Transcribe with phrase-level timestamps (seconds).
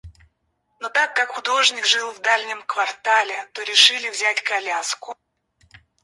[0.79, 5.15] Но так как художник жил в дальнем квартале, то решили взять коляску.